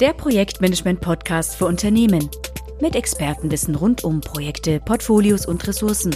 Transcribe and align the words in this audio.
der 0.00 0.12
Projektmanagement-Podcast 0.12 1.56
für 1.56 1.64
Unternehmen 1.64 2.28
mit 2.82 2.94
Expertenwissen 2.94 3.74
rund 3.74 4.04
um 4.04 4.20
Projekte, 4.20 4.78
Portfolios 4.78 5.46
und 5.46 5.66
Ressourcen. 5.66 6.14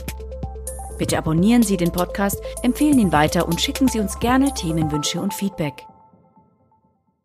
Bitte 0.99 1.17
abonnieren 1.17 1.63
Sie 1.63 1.79
den 1.79 1.91
Podcast, 1.91 2.43
empfehlen 2.63 2.99
ihn 2.99 3.13
weiter 3.13 3.49
und 3.49 3.59
schicken 3.59 3.89
Sie 3.89 3.99
uns 3.99 4.19
gerne 4.19 4.53
Themenwünsche 4.53 5.19
und 5.19 5.33
Feedback. 5.33 5.87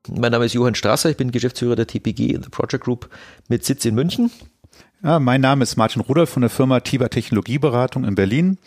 Mein 0.07 0.31
Name 0.31 0.45
ist 0.45 0.53
Johann 0.53 0.75
Strasser, 0.75 1.09
ich 1.09 1.17
bin 1.17 1.31
Geschäftsführer 1.31 1.75
der 1.75 1.87
TPG 1.87 2.27
in 2.27 2.43
the 2.43 2.49
Project 2.49 2.85
Group 2.85 3.09
mit 3.49 3.65
Sitz 3.65 3.83
in 3.83 3.95
München. 3.95 4.31
Ja, 5.03 5.19
mein 5.19 5.41
Name 5.41 5.63
ist 5.63 5.75
Martin 5.75 6.01
Rudolf 6.03 6.29
von 6.29 6.41
der 6.41 6.49
Firma 6.49 6.79
Tiber 6.79 7.09
Technologieberatung 7.09 8.05
in 8.05 8.15
Berlin. 8.15 8.59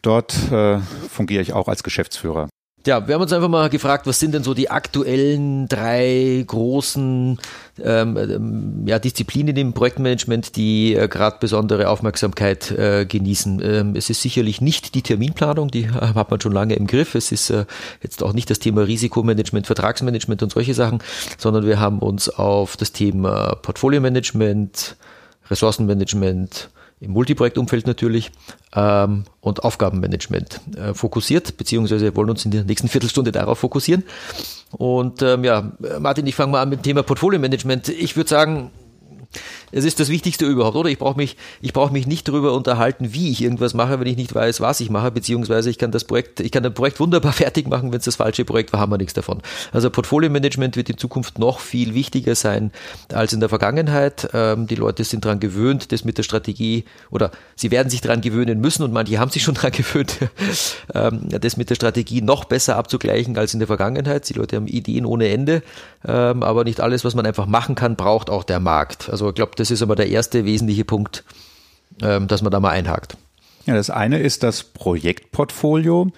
Dort 0.00 0.50
äh, 0.50 0.78
fungiere 1.10 1.42
ich 1.42 1.52
auch 1.52 1.68
als 1.68 1.82
Geschäftsführer. 1.82 2.48
Ja, 2.86 3.08
wir 3.08 3.16
haben 3.16 3.22
uns 3.22 3.32
einfach 3.32 3.48
mal 3.48 3.68
gefragt, 3.68 4.06
was 4.06 4.20
sind 4.20 4.32
denn 4.32 4.44
so 4.44 4.54
die 4.54 4.70
aktuellen 4.70 5.66
drei 5.66 6.44
großen 6.46 7.36
ähm, 7.82 8.16
ähm, 8.16 8.82
ja, 8.86 9.00
Disziplinen 9.00 9.56
im 9.56 9.72
Projektmanagement, 9.72 10.54
die 10.54 10.94
äh, 10.94 11.08
gerade 11.08 11.38
besondere 11.40 11.88
Aufmerksamkeit 11.88 12.70
äh, 12.70 13.04
genießen. 13.04 13.60
Ähm, 13.60 13.96
es 13.96 14.08
ist 14.08 14.22
sicherlich 14.22 14.60
nicht 14.60 14.94
die 14.94 15.02
Terminplanung, 15.02 15.68
die 15.68 15.90
hat 15.90 16.30
man 16.30 16.40
schon 16.40 16.52
lange 16.52 16.74
im 16.74 16.86
Griff. 16.86 17.16
Es 17.16 17.32
ist 17.32 17.50
äh, 17.50 17.64
jetzt 18.04 18.22
auch 18.22 18.32
nicht 18.32 18.50
das 18.50 18.60
Thema 18.60 18.82
Risikomanagement, 18.82 19.66
Vertragsmanagement 19.66 20.44
und 20.44 20.52
solche 20.52 20.74
Sachen, 20.74 21.00
sondern 21.38 21.66
wir 21.66 21.80
haben 21.80 21.98
uns 21.98 22.28
auf 22.28 22.76
das 22.76 22.92
Thema 22.92 23.56
Portfolio-Management, 23.62 24.96
Ressourcenmanagement, 25.50 26.70
im 27.00 27.10
Multiprojektumfeld 27.10 27.86
natürlich 27.86 28.32
ähm, 28.74 29.24
und 29.40 29.64
Aufgabenmanagement 29.64 30.60
äh, 30.76 30.94
fokussiert, 30.94 31.56
beziehungsweise 31.56 32.16
wollen 32.16 32.30
uns 32.30 32.44
in 32.44 32.50
der 32.50 32.64
nächsten 32.64 32.88
Viertelstunde 32.88 33.32
darauf 33.32 33.58
fokussieren. 33.58 34.04
Und 34.72 35.22
ähm, 35.22 35.44
ja, 35.44 35.72
Martin, 36.00 36.26
ich 36.26 36.34
fange 36.34 36.52
mal 36.52 36.62
an 36.62 36.70
mit 36.70 36.80
dem 36.80 36.82
Thema 36.82 37.02
Portfolio-Management. 37.02 37.90
Ich 37.90 38.16
würde 38.16 38.30
sagen, 38.30 38.70
es 39.72 39.84
ist 39.84 40.00
das 40.00 40.08
Wichtigste 40.08 40.46
überhaupt, 40.46 40.76
oder? 40.76 40.90
Ich 40.90 40.98
brauche 40.98 41.16
mich, 41.16 41.36
ich 41.60 41.72
brauche 41.72 41.92
mich 41.92 42.06
nicht 42.06 42.28
darüber 42.28 42.52
unterhalten, 42.52 43.12
wie 43.12 43.30
ich 43.30 43.42
irgendwas 43.42 43.74
mache, 43.74 43.98
wenn 44.00 44.06
ich 44.06 44.16
nicht 44.16 44.34
weiß, 44.34 44.60
was 44.60 44.80
ich 44.80 44.90
mache, 44.90 45.10
beziehungsweise 45.10 45.70
ich 45.70 45.78
kann 45.78 45.90
das 45.90 46.04
Projekt, 46.04 46.40
ich 46.40 46.52
kann 46.52 46.64
ein 46.64 46.74
Projekt 46.74 47.00
wunderbar 47.00 47.32
fertig 47.32 47.68
machen, 47.68 47.92
wenn 47.92 47.98
es 47.98 48.04
das 48.04 48.16
falsche 48.16 48.44
Projekt 48.44 48.72
war, 48.72 48.80
haben 48.80 48.92
wir 48.92 48.98
nichts 48.98 49.14
davon. 49.14 49.42
Also 49.72 49.90
Portfolio-Management 49.90 50.76
wird 50.76 50.90
in 50.90 50.98
Zukunft 50.98 51.38
noch 51.38 51.60
viel 51.60 51.94
wichtiger 51.94 52.34
sein 52.34 52.70
als 53.12 53.32
in 53.32 53.40
der 53.40 53.48
Vergangenheit. 53.48 54.28
Ähm, 54.32 54.66
die 54.66 54.76
Leute 54.76 55.04
sind 55.04 55.24
daran 55.24 55.40
gewöhnt, 55.40 55.92
das 55.92 56.04
mit 56.04 56.18
der 56.18 56.22
Strategie, 56.22 56.84
oder 57.10 57.30
sie 57.56 57.70
werden 57.70 57.90
sich 57.90 58.00
daran 58.00 58.20
gewöhnen 58.20 58.60
müssen 58.60 58.82
und 58.82 58.92
manche 58.92 59.18
haben 59.18 59.30
sich 59.30 59.42
schon 59.42 59.54
daran 59.56 59.72
gewöhnt, 59.72 60.18
ähm, 60.94 61.28
das 61.28 61.56
mit 61.56 61.70
der 61.70 61.74
Strategie 61.74 62.22
noch 62.22 62.44
besser 62.44 62.76
abzugleichen 62.76 63.36
als 63.36 63.52
in 63.52 63.60
der 63.60 63.66
Vergangenheit. 63.66 64.28
Die 64.28 64.34
Leute 64.34 64.56
haben 64.56 64.66
Ideen 64.66 65.06
ohne 65.06 65.28
Ende, 65.28 65.62
ähm, 66.06 66.42
aber 66.42 66.64
nicht 66.64 66.80
alles, 66.80 67.04
was 67.04 67.14
man 67.14 67.26
einfach 67.26 67.46
machen 67.46 67.74
kann, 67.74 67.96
braucht 67.96 68.30
auch 68.30 68.44
der 68.44 68.60
Markt. 68.60 69.10
Also 69.10 69.28
ich 69.28 69.34
glaube, 69.34 69.55
das 69.56 69.70
ist 69.70 69.82
aber 69.82 69.96
der 69.96 70.08
erste 70.08 70.44
wesentliche 70.44 70.84
Punkt, 70.84 71.24
ähm, 72.02 72.28
dass 72.28 72.42
man 72.42 72.50
da 72.52 72.60
mal 72.60 72.70
einhakt. 72.70 73.16
Ja, 73.66 73.74
das 73.74 73.90
eine 73.90 74.20
ist 74.20 74.42
das 74.42 74.62
Projektportfolio, 74.62 76.12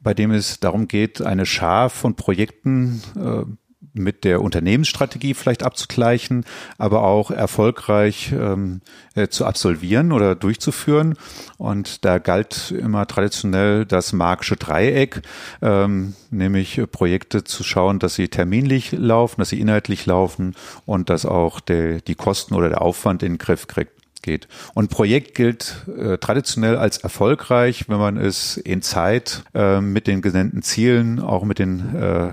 bei 0.00 0.14
dem 0.14 0.30
es 0.30 0.60
darum 0.60 0.86
geht, 0.86 1.22
eine 1.22 1.46
Schar 1.46 1.90
von 1.90 2.14
Projekten 2.14 3.02
äh, 3.16 3.44
mit 3.92 4.24
der 4.24 4.40
Unternehmensstrategie 4.42 5.34
vielleicht 5.34 5.62
abzugleichen, 5.62 6.44
aber 6.78 7.02
auch 7.04 7.30
erfolgreich 7.30 8.32
ähm, 8.32 8.80
äh, 9.14 9.28
zu 9.28 9.44
absolvieren 9.44 10.12
oder 10.12 10.34
durchzuführen. 10.34 11.16
Und 11.58 12.04
da 12.04 12.18
galt 12.18 12.70
immer 12.70 13.06
traditionell 13.06 13.84
das 13.84 14.12
Marksche 14.12 14.56
Dreieck, 14.56 15.22
ähm, 15.62 16.14
nämlich 16.30 16.80
Projekte 16.90 17.44
zu 17.44 17.62
schauen, 17.64 17.98
dass 17.98 18.14
sie 18.14 18.28
terminlich 18.28 18.92
laufen, 18.92 19.40
dass 19.40 19.50
sie 19.50 19.60
inhaltlich 19.60 20.06
laufen 20.06 20.54
und 20.86 21.10
dass 21.10 21.26
auch 21.26 21.60
der, 21.60 22.00
die 22.00 22.14
Kosten 22.14 22.54
oder 22.54 22.68
der 22.68 22.82
Aufwand 22.82 23.22
in 23.22 23.34
den 23.34 23.38
Griff 23.38 23.66
kriegt 23.66 23.92
geht. 24.24 24.48
Und 24.74 24.90
Projekt 24.90 25.36
gilt 25.36 25.86
äh, 25.96 26.18
traditionell 26.18 26.76
als 26.76 26.98
erfolgreich, 26.98 27.88
wenn 27.88 27.98
man 27.98 28.16
es 28.16 28.56
in 28.56 28.82
Zeit 28.82 29.44
äh, 29.54 29.80
mit 29.80 30.08
den 30.08 30.22
genannten 30.22 30.62
Zielen, 30.62 31.20
auch 31.20 31.44
mit 31.44 31.60
den 31.60 31.94
äh, 31.94 32.30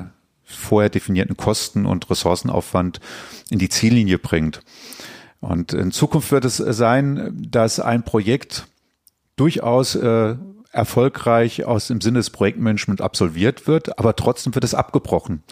vorher 0.52 0.90
definierten 0.90 1.38
Kosten 1.38 1.86
und 1.86 2.10
Ressourcenaufwand 2.10 3.00
in 3.50 3.60
die 3.60 3.70
Ziellinie 3.70 4.18
bringt. 4.18 4.62
Und 5.40 5.74
in 5.74 5.92
Zukunft 5.92 6.32
wird 6.32 6.46
es 6.46 6.58
sein, 6.58 7.36
dass 7.36 7.80
ein 7.80 8.04
Projekt 8.04 8.68
durchaus 9.36 9.96
äh, 9.96 10.36
erfolgreich 10.72 11.66
aus 11.66 11.88
dem 11.88 12.00
Sinne 12.00 12.20
des 12.20 12.30
Projektmanagement 12.30 13.02
absolviert 13.02 13.68
wird, 13.68 13.98
aber 13.98 14.16
trotzdem 14.16 14.54
wird 14.56 14.64
es 14.64 14.76
abgebrochen. 14.76 15.44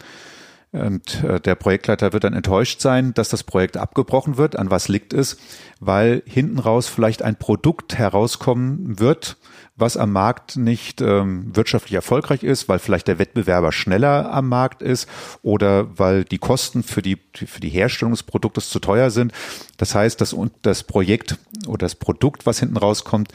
Und 0.71 1.23
äh, 1.23 1.39
der 1.39 1.55
Projektleiter 1.55 2.13
wird 2.13 2.23
dann 2.23 2.33
enttäuscht 2.33 2.79
sein, 2.79 3.13
dass 3.15 3.29
das 3.29 3.43
Projekt 3.43 3.77
abgebrochen 3.77 4.37
wird. 4.37 4.55
An 4.55 4.69
was 4.69 4.87
liegt 4.87 5.13
es? 5.13 5.37
Weil 5.79 6.21
hinten 6.27 6.59
raus 6.59 6.87
vielleicht 6.87 7.23
ein 7.23 7.37
Produkt 7.37 7.97
herauskommen 7.97 8.99
wird, 8.99 9.37
was 9.79 9.97
am 9.97 10.11
Markt 10.11 10.57
nicht 10.57 11.01
ähm, 11.01 11.55
wirtschaftlich 11.55 11.93
erfolgreich 11.93 12.43
ist, 12.43 12.69
weil 12.69 12.79
vielleicht 12.79 13.07
der 13.07 13.19
Wettbewerber 13.19 13.71
schneller 13.71 14.31
am 14.31 14.49
Markt 14.49 14.81
ist 14.81 15.07
oder 15.41 15.97
weil 15.97 16.23
die 16.23 16.37
Kosten 16.37 16.83
für 16.83 17.01
die, 17.01 17.17
für 17.33 17.59
die 17.59 17.69
Herstellung 17.69 18.13
des 18.13 18.23
Produktes 18.23 18.69
zu 18.69 18.79
teuer 18.79 19.11
sind. 19.11 19.31
Das 19.77 19.95
heißt, 19.95 20.19
das, 20.21 20.35
das 20.61 20.83
Projekt 20.83 21.37
oder 21.67 21.79
das 21.79 21.95
Produkt, 21.95 22.45
was 22.45 22.59
hinten 22.59 22.77
rauskommt, 22.77 23.31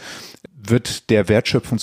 wird 0.69 1.11
der 1.11 1.29
Wertschöpfung 1.29 1.79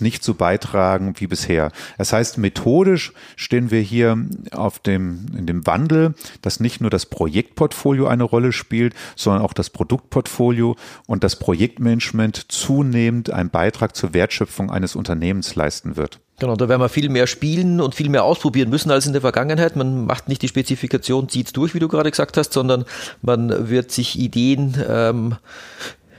nicht 0.00 0.24
so 0.24 0.34
beitragen 0.34 1.14
wie 1.18 1.26
bisher. 1.26 1.70
Das 1.98 2.12
heißt, 2.12 2.38
methodisch 2.38 3.12
stehen 3.36 3.70
wir 3.70 3.80
hier 3.80 4.18
auf 4.52 4.78
dem, 4.78 5.26
in 5.36 5.46
dem 5.46 5.66
Wandel, 5.66 6.14
dass 6.42 6.60
nicht 6.60 6.80
nur 6.80 6.90
das 6.90 7.06
Projektportfolio 7.06 8.06
eine 8.06 8.24
Rolle 8.24 8.52
spielt, 8.52 8.94
sondern 9.16 9.42
auch 9.42 9.52
das 9.52 9.70
Produktportfolio 9.70 10.76
und 11.06 11.24
das 11.24 11.36
Projektmanagement 11.36 12.52
zunehmend 12.52 13.30
einen 13.30 13.50
Beitrag 13.50 13.96
zur 13.96 14.14
Wertschöpfung 14.14 14.70
eines 14.70 14.96
Unternehmens 14.96 15.54
leisten 15.54 15.96
wird. 15.96 16.20
Genau, 16.40 16.56
da 16.56 16.68
werden 16.68 16.80
wir 16.80 16.88
viel 16.88 17.08
mehr 17.10 17.28
spielen 17.28 17.80
und 17.80 17.94
viel 17.94 18.08
mehr 18.08 18.24
ausprobieren 18.24 18.68
müssen 18.68 18.90
als 18.90 19.06
in 19.06 19.12
der 19.12 19.22
Vergangenheit. 19.22 19.76
Man 19.76 20.04
macht 20.04 20.28
nicht 20.28 20.42
die 20.42 20.48
Spezifikation, 20.48 21.28
zieht 21.28 21.56
durch, 21.56 21.74
wie 21.74 21.78
du 21.78 21.86
gerade 21.86 22.10
gesagt 22.10 22.36
hast, 22.36 22.52
sondern 22.52 22.84
man 23.22 23.70
wird 23.70 23.92
sich 23.92 24.18
Ideen 24.18 24.74
ähm, 24.88 25.36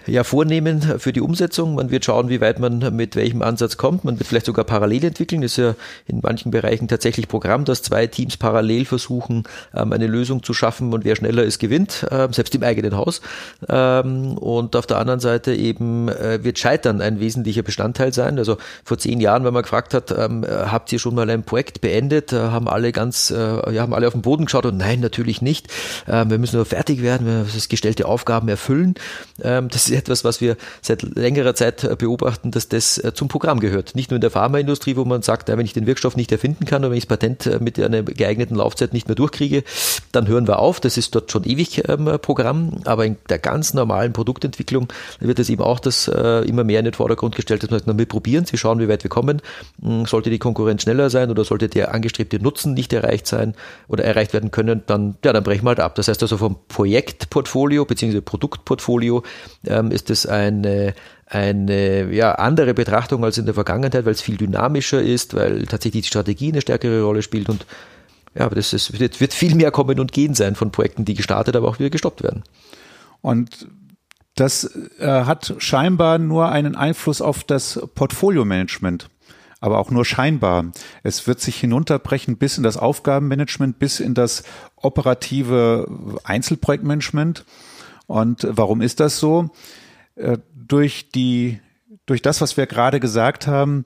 ja, 0.08 0.24
vornehmen 0.24 0.82
für 1.00 1.14
die 1.14 1.22
Umsetzung. 1.22 1.76
Man 1.76 1.92
wird 1.92 2.06
schauen, 2.06 2.30
wie 2.30 2.42
weit 2.42 2.60
man 2.60 2.96
mit 2.96 3.16
welchem 3.16 3.42
Ansatz 3.42 3.78
kommt. 3.78 4.04
Man 4.04 4.20
wird 4.20 4.28
vielleicht 4.28 4.46
sogar 4.46 4.66
parallel 4.66 5.06
entwickeln. 5.06 5.42
Das 5.42 5.52
ist 5.52 5.58
ja 5.58 5.76
in 6.08 6.20
manchen 6.22 6.52
Bereichen 6.52 6.88
tatsächlich 6.88 7.28
Programm, 7.28 7.66
dass 7.66 7.82
zwei 7.82 8.08
Teams 8.08 8.38
parallel 8.38 8.86
versuchen, 8.86 9.44
ähm, 9.74 9.92
eine 9.94 10.08
Lösung 10.08 10.44
zu 10.44 10.54
schaffen 10.54 10.94
und 10.94 11.06
wer 11.06 11.16
schneller 11.16 11.44
ist, 11.44 11.60
gewinnt, 11.60 12.06
ähm, 12.12 12.34
selbst 12.34 12.54
im 12.56 12.64
eigenen 12.64 12.96
Haus. 12.96 13.22
Ähm, 13.68 14.38
und 14.38 14.76
auf 14.76 14.86
der 14.86 14.98
anderen 14.98 15.20
Seite 15.20 15.54
eben 15.54 16.10
äh, 16.10 16.44
wird 16.44 16.60
Scheitern 16.60 17.02
ein 17.02 17.20
wesentlicher 17.20 17.64
Bestandteil 17.64 18.14
sein. 18.14 18.38
Also 18.38 18.58
vor 18.84 18.98
zehn 18.98 19.20
Jahren, 19.20 19.44
wenn 19.44 19.54
man 19.54 19.64
gefragt 19.64 19.94
hat, 19.94 20.12
habt 20.12 20.92
ihr 20.92 21.00
schon 21.00 21.16
mal 21.16 21.30
ein 21.30 21.44
Projekt 21.44 21.82
beendet, 21.82 22.32
haben 22.32 22.68
alle 22.68 22.92
ganz, 22.92 23.32
äh, 23.32 23.74
ja, 23.74 23.82
haben 23.82 23.94
alle 23.94 24.08
auf 24.08 24.14
den 24.14 24.22
Boden 24.22 24.46
geschaut 24.46 24.66
und 24.66 24.78
nein, 24.78 25.00
natürlich 25.00 25.42
nicht. 25.42 25.68
Wir 26.06 26.38
müssen 26.38 26.58
nur 26.58 26.66
fertig 26.66 27.02
werden, 27.02 27.26
wir 27.26 27.34
müssen 27.44 27.70
gestellte 27.70 28.08
Aufgaben 28.08 28.48
erfüllen. 28.48 28.96
Das 29.38 29.88
ist 29.88 29.90
etwas, 29.96 30.24
was 30.24 30.42
wir 30.42 30.58
seit 30.82 31.02
längerer 31.02 31.56
Zeit 31.56 31.84
äh, 31.84 31.96
beobachten, 31.96 32.52
dass 32.52 32.70
das 32.70 32.98
äh, 32.98 33.14
zum 33.14 33.28
Programm 33.28 33.60
gehört. 33.60 33.96
Nicht 33.96 34.12
nur 34.12 34.16
in 34.16 34.22
der 34.22 34.32
Pharmaindustrie, 34.32 34.96
wo 34.96 35.06
man 35.06 35.22
sagt, 35.22 35.48
wenn 35.48 35.60
ich 35.60 35.74
den 35.74 35.86
Wirkstoff 35.86 36.16
nicht 36.16 36.32
erfinden 36.32 36.66
kann 36.66 36.84
oder 36.84 36.92
wenn 36.92 36.98
ich 36.98 37.08
das 37.08 37.18
Patent 37.18 37.48
äh, 37.48 37.60
mit 37.60 37.80
einer 37.80 38.04
geeigneten 38.04 38.56
Laufzeit 38.56 38.94
nicht 38.94 39.08
mehr 39.08 39.16
durchkriege, 39.16 39.64
dann 40.12 40.28
hören 40.28 40.48
wir 40.48 40.60
auf. 40.60 40.80
Das 40.80 40.98
ist 40.98 41.16
dort 41.16 41.32
schon 41.32 41.44
ewig 41.44 41.88
ähm, 41.90 42.06
Programm. 42.22 42.82
Aber 42.86 43.06
in 43.06 43.18
der 43.30 43.40
ganz 43.40 43.74
normalen 43.74 44.14
Produktentwicklung 44.14 44.88
wird 45.20 45.40
es 45.40 45.50
eben 45.50 45.62
auch 45.62 45.80
das 45.80 46.08
immer 46.08 46.64
mehr 46.64 46.80
in 46.80 46.86
den 46.86 46.94
Vordergrund 46.94 47.36
gestellt, 47.36 47.64
dass 47.64 47.70
man 47.70 47.80
sagt, 47.80 47.98
wir 47.98 48.06
probieren, 48.06 48.46
sie 48.46 48.58
schauen, 48.58 48.80
wie 48.80 48.88
weit 48.88 49.04
wir 49.04 49.10
kommen. 49.10 49.42
Hm, 49.82 50.06
sollte 50.06 50.30
die 50.30 50.40
Konkurrenz 50.40 50.84
schneller 50.84 51.10
sein 51.10 51.30
oder 51.30 51.44
sollte 51.44 51.70
der 51.70 51.94
angestrebte 51.94 52.40
Nutzen 52.40 52.74
nicht 52.74 52.94
erreicht 52.94 53.28
sein 53.28 53.56
oder 53.88 54.04
erreicht 54.04 54.34
werden 54.34 54.52
können, 54.52 54.84
dann, 54.86 55.16
ja, 55.24 55.34
dann 55.34 55.44
brechen 55.44 55.66
wir 55.66 55.70
halt 55.70 55.80
ab. 55.80 55.96
Das 55.96 56.08
heißt 56.08 56.22
also 56.22 56.38
vom 56.38 56.58
Projektportfolio 56.68 57.86
bzw. 57.86 58.22
Produktportfolio 58.22 59.24
ähm, 59.86 59.92
ist 59.92 60.10
es 60.10 60.26
eine, 60.26 60.94
eine 61.28 62.14
ja, 62.14 62.34
andere 62.34 62.74
Betrachtung 62.74 63.24
als 63.24 63.38
in 63.38 63.46
der 63.46 63.54
Vergangenheit, 63.54 64.06
weil 64.06 64.14
es 64.14 64.22
viel 64.22 64.38
dynamischer 64.38 65.02
ist, 65.02 65.34
weil 65.34 65.66
tatsächlich 65.66 66.04
die 66.04 66.10
Strategie 66.10 66.52
eine 66.52 66.62
stärkere 66.62 67.04
Rolle 67.04 67.22
spielt 67.22 67.50
und 67.50 67.66
ja, 68.38 68.46
aber 68.46 68.56
das 68.56 68.74
ist, 68.74 69.00
wird, 69.00 69.22
wird 69.22 69.34
viel 69.34 69.56
mehr 69.56 69.72
kommen 69.72 70.00
und 70.00 70.12
gehen 70.12 70.34
sein 70.34 70.56
von 70.56 70.72
Projekten, 70.72 71.06
die 71.06 71.14
gestartet, 71.14 71.56
aber 71.56 71.70
auch 71.70 71.80
wieder 71.80 71.90
gestoppt 71.90 72.22
werden. 72.22 72.44
Und 73.22 73.68
das 74.36 74.70
äh, 75.00 75.08
hat 75.08 75.56
scheinbar 75.60 76.18
nur 76.18 76.50
einen 76.50 76.76
Einfluss 76.76 77.22
auf 77.22 77.46
das 77.46 77.80
Portfolio-Management, 77.96 79.10
aber 79.62 79.80
auch 79.80 79.90
nur 79.90 80.04
scheinbar. 80.04 80.66
Es 81.04 81.26
wird 81.26 81.40
sich 81.40 81.58
hinunterbrechen 81.58 82.38
bis 82.38 82.58
in 82.58 82.64
das 82.64 82.76
Aufgabenmanagement, 82.76 83.80
bis 83.80 84.02
in 84.02 84.14
das 84.14 84.44
operative 84.76 85.88
Einzelprojektmanagement. 86.26 87.46
Und 88.08 88.48
warum 88.50 88.82
ist 88.82 89.00
das 89.00 89.20
so? 89.20 89.50
Äh, 90.16 90.38
durch 90.54 91.10
die, 91.12 91.60
durch 92.06 92.22
das, 92.22 92.42
was 92.42 92.58
wir 92.58 92.68
gerade 92.68 93.00
gesagt 93.00 93.48
haben, 93.48 93.86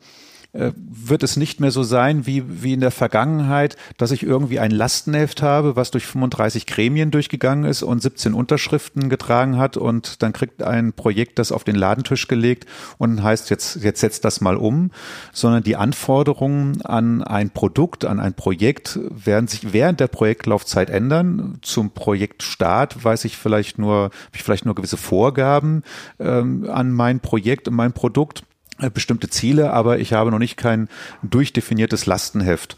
wird 0.51 1.21
es 1.21 1.37
nicht 1.37 1.59
mehr 1.59 1.69
so 1.69 1.83
sein 1.83 2.25
wie, 2.25 2.63
wie 2.63 2.73
in 2.73 2.79
der 2.79 2.89
Vergangenheit, 2.89 3.77
dass 3.97 4.09
ich 4.09 4.23
irgendwie 4.23 4.59
ein 4.59 4.71
Lastenheft 4.71 5.43
habe, 5.43 5.75
was 5.75 5.91
durch 5.91 6.07
35 6.07 6.65
Gremien 6.65 7.11
durchgegangen 7.11 7.65
ist 7.65 7.83
und 7.83 8.01
17 8.01 8.33
Unterschriften 8.33 9.09
getragen 9.09 9.57
hat 9.57 9.77
und 9.77 10.23
dann 10.23 10.33
kriegt 10.33 10.63
ein 10.63 10.93
Projekt 10.93 11.37
das 11.37 11.51
auf 11.51 11.63
den 11.63 11.75
Ladentisch 11.75 12.27
gelegt 12.27 12.65
und 12.97 13.21
heißt 13.21 13.51
jetzt, 13.51 13.83
jetzt 13.83 13.99
setzt 13.99 14.25
das 14.25 14.41
mal 14.41 14.57
um, 14.57 14.89
sondern 15.33 15.61
die 15.61 15.75
Anforderungen 15.75 16.81
an 16.81 17.23
ein 17.23 17.51
Produkt, 17.51 18.05
an 18.05 18.19
ein 18.19 18.33
Projekt 18.33 18.99
werden 19.09 19.47
sich 19.47 19.71
während 19.71 19.99
der 19.99 20.07
Projektlaufzeit 20.07 20.89
ändern. 20.89 21.59
Zum 21.61 21.91
Projektstart 21.91 23.03
weiß 23.03 23.25
ich 23.25 23.37
vielleicht 23.37 23.77
nur, 23.77 24.05
habe 24.05 24.11
ich 24.33 24.41
vielleicht 24.41 24.65
nur 24.65 24.73
gewisse 24.73 24.97
Vorgaben 24.97 25.83
ähm, 26.19 26.67
an 26.69 26.91
mein 26.91 27.19
Projekt 27.19 27.67
und 27.67 27.75
mein 27.75 27.93
Produkt 27.93 28.41
äh, 28.41 28.48
bestimmte 28.93 29.29
Ziele, 29.29 29.71
aber 29.71 29.99
ich 29.99 30.13
habe 30.13 30.31
noch 30.31 30.39
nicht 30.39 30.57
kein 30.57 30.87
durchdefiniertes 31.23 32.05
Lastenheft. 32.05 32.77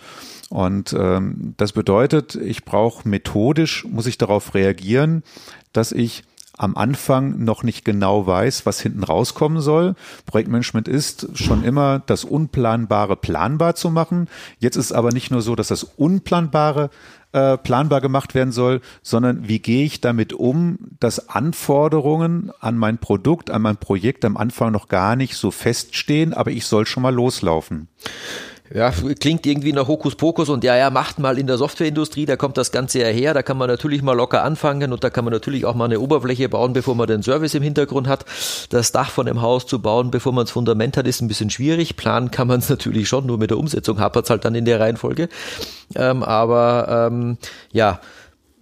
Und 0.49 0.93
ähm, 0.93 1.53
das 1.57 1.71
bedeutet, 1.71 2.35
ich 2.35 2.65
brauche 2.65 3.07
methodisch, 3.07 3.85
muss 3.85 4.05
ich 4.05 4.17
darauf 4.17 4.53
reagieren, 4.53 5.23
dass 5.71 5.91
ich 5.93 6.23
am 6.61 6.77
Anfang 6.77 7.43
noch 7.43 7.63
nicht 7.63 7.85
genau 7.85 8.27
weiß, 8.27 8.67
was 8.67 8.79
hinten 8.79 9.03
rauskommen 9.03 9.61
soll. 9.61 9.95
Projektmanagement 10.27 10.87
ist 10.87 11.29
schon 11.33 11.63
immer 11.63 12.03
das 12.05 12.23
Unplanbare 12.23 13.15
planbar 13.15 13.73
zu 13.73 13.89
machen. 13.89 14.27
Jetzt 14.59 14.75
ist 14.75 14.91
aber 14.91 15.11
nicht 15.11 15.31
nur 15.31 15.41
so, 15.41 15.55
dass 15.55 15.69
das 15.69 15.83
Unplanbare 15.83 16.91
äh, 17.31 17.57
planbar 17.57 17.99
gemacht 17.99 18.35
werden 18.35 18.51
soll, 18.51 18.81
sondern 19.01 19.47
wie 19.47 19.57
gehe 19.57 19.85
ich 19.85 20.01
damit 20.01 20.33
um, 20.33 20.77
dass 20.99 21.29
Anforderungen 21.29 22.51
an 22.59 22.77
mein 22.77 22.99
Produkt, 22.99 23.49
an 23.49 23.63
mein 23.63 23.77
Projekt 23.77 24.23
am 24.23 24.37
Anfang 24.37 24.71
noch 24.71 24.87
gar 24.87 25.15
nicht 25.15 25.35
so 25.37 25.49
feststehen, 25.49 26.31
aber 26.31 26.51
ich 26.51 26.67
soll 26.67 26.85
schon 26.85 27.01
mal 27.01 27.13
loslaufen. 27.13 27.87
Ja, 28.73 28.91
klingt 29.19 29.45
irgendwie 29.45 29.73
nach 29.73 29.87
Hokuspokus 29.87 30.47
und 30.47 30.63
ja, 30.63 30.77
ja, 30.77 30.89
macht 30.89 31.19
mal 31.19 31.37
in 31.37 31.45
der 31.45 31.57
Softwareindustrie, 31.57 32.25
da 32.25 32.37
kommt 32.37 32.55
das 32.57 32.71
Ganze 32.71 32.99
ja 32.99 33.07
her, 33.07 33.33
da 33.33 33.43
kann 33.43 33.57
man 33.57 33.67
natürlich 33.67 34.01
mal 34.01 34.13
locker 34.13 34.43
anfangen 34.43 34.93
und 34.93 35.03
da 35.03 35.09
kann 35.09 35.25
man 35.25 35.33
natürlich 35.33 35.65
auch 35.65 35.75
mal 35.75 35.85
eine 35.85 35.99
Oberfläche 35.99 36.47
bauen, 36.47 36.71
bevor 36.71 36.95
man 36.95 37.07
den 37.07 37.21
Service 37.21 37.53
im 37.53 37.63
Hintergrund 37.63 38.07
hat. 38.07 38.23
Das 38.69 38.93
Dach 38.93 39.09
von 39.09 39.25
dem 39.25 39.41
Haus 39.41 39.65
zu 39.65 39.79
bauen, 39.79 40.09
bevor 40.09 40.31
man 40.31 40.45
das 40.45 40.51
Fundament 40.51 40.95
hat, 40.95 41.05
ist 41.05 41.21
ein 41.21 41.27
bisschen 41.27 41.49
schwierig. 41.49 41.97
Planen 41.97 42.31
kann 42.31 42.47
man 42.47 42.59
es 42.59 42.69
natürlich 42.71 43.09
schon, 43.09 43.25
nur 43.25 43.37
mit 43.37 43.49
der 43.49 43.57
Umsetzung 43.57 43.99
hapert 43.99 44.25
es 44.25 44.29
halt 44.29 44.45
dann 44.45 44.55
in 44.55 44.63
der 44.63 44.79
Reihenfolge. 44.79 45.27
Ähm, 45.95 46.23
aber 46.23 47.09
ähm, 47.11 47.37
ja, 47.73 47.99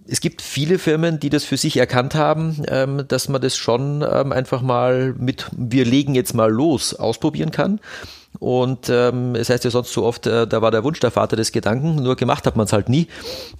es 0.06 0.20
gibt 0.20 0.42
viele 0.42 0.78
Firmen, 0.78 1.20
die 1.20 1.30
das 1.30 1.44
für 1.44 1.56
sich 1.56 1.76
erkannt 1.76 2.14
haben, 2.14 2.62
ähm, 2.68 3.04
dass 3.06 3.28
man 3.28 3.40
das 3.40 3.56
schon 3.56 4.04
ähm, 4.10 4.32
einfach 4.32 4.62
mal 4.62 5.14
mit, 5.18 5.46
wir 5.56 5.84
legen 5.84 6.14
jetzt 6.14 6.34
mal 6.34 6.50
los, 6.50 6.94
ausprobieren 6.94 7.50
kann. 7.50 7.80
Und 8.38 8.88
ähm, 8.88 9.34
es 9.34 9.50
heißt 9.50 9.64
ja 9.64 9.70
sonst 9.70 9.92
so 9.92 10.04
oft, 10.04 10.26
äh, 10.26 10.46
da 10.46 10.62
war 10.62 10.70
der 10.70 10.84
Wunsch 10.84 11.00
der 11.00 11.10
Vater 11.10 11.36
des 11.36 11.50
Gedanken, 11.50 11.96
nur 11.96 12.14
gemacht 12.14 12.46
hat 12.46 12.56
man 12.56 12.66
es 12.66 12.72
halt 12.72 12.88
nie. 12.88 13.08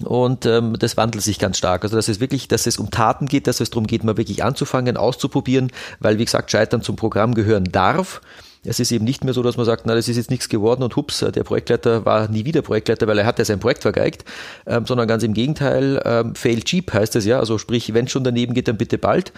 Und 0.04 0.46
ähm, 0.46 0.76
das 0.78 0.96
wandelt 0.96 1.24
sich 1.24 1.38
ganz 1.38 1.58
stark. 1.58 1.82
Also 1.82 1.96
dass 1.96 2.08
es 2.08 2.20
wirklich, 2.20 2.46
dass 2.46 2.66
es 2.66 2.78
um 2.78 2.90
Taten 2.90 3.26
geht, 3.26 3.46
dass 3.46 3.60
es 3.60 3.70
darum 3.70 3.86
geht, 3.86 4.04
mal 4.04 4.16
wirklich 4.16 4.44
anzufangen, 4.44 4.96
auszuprobieren, 4.96 5.72
weil 5.98 6.18
wie 6.18 6.24
gesagt, 6.24 6.50
Scheitern 6.50 6.82
zum 6.82 6.96
Programm 6.96 7.34
gehören 7.34 7.64
darf. 7.64 8.20
Es 8.64 8.78
ist 8.78 8.92
eben 8.92 9.04
nicht 9.04 9.24
mehr 9.24 9.32
so, 9.32 9.42
dass 9.42 9.56
man 9.56 9.64
sagt, 9.64 9.86
na, 9.86 9.94
das 9.94 10.08
ist 10.08 10.16
jetzt 10.16 10.30
nichts 10.30 10.48
geworden 10.48 10.82
und 10.82 10.94
hups, 10.94 11.20
der 11.20 11.44
Projektleiter 11.44 12.04
war 12.04 12.28
nie 12.28 12.44
wieder 12.44 12.60
Projektleiter, 12.60 13.06
weil 13.06 13.18
er 13.18 13.26
hat 13.26 13.38
ja 13.38 13.44
sein 13.44 13.58
Projekt 13.58 13.82
vergeigt, 13.82 14.24
ähm, 14.66 14.84
sondern 14.84 15.08
ganz 15.08 15.22
im 15.22 15.32
Gegenteil, 15.32 16.00
ähm, 16.04 16.34
fail 16.34 16.62
cheap 16.62 16.92
heißt 16.92 17.16
es 17.16 17.24
ja, 17.24 17.38
also 17.40 17.56
sprich, 17.56 17.94
wenn 17.94 18.06
schon 18.08 18.24
daneben 18.24 18.52
geht, 18.52 18.68
dann 18.68 18.76
bitte 18.76 18.98
bald. 18.98 19.32